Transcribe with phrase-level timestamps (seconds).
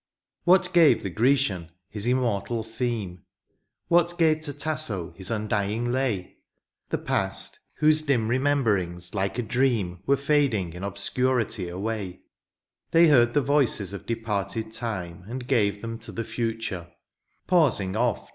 [0.45, 3.21] What gave the Grecian his immortal theme?
[3.87, 6.37] What gave to Tasso his undying lay?
[6.89, 9.99] The past— whose dim rememberings, like a dream.
[10.07, 12.21] Were fading in obscurity away;
[12.89, 16.87] They heard the voices of departed time And gave them to the future—
[17.47, 18.27] ^pausing oft.